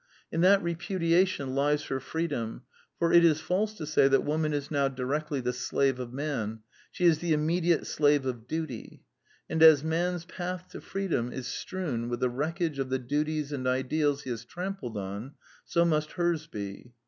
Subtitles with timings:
[0.31, 2.63] In that repudiation lies her free dom;
[2.97, 6.61] for it is false to say that Woman is now directly the slave of Man:
[6.91, 9.03] she is the immediate slave of duty;
[9.47, 13.67] and as man's path to freedom is strewn with the wreckage of the duties and
[13.67, 15.35] ideals he has trampled on,
[15.65, 16.93] so must hers be.